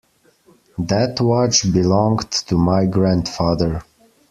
That 0.79 1.21
watch 1.21 1.71
belonged 1.71 2.31
to 2.31 2.57
my 2.57 2.87
grandfather. 2.87 3.83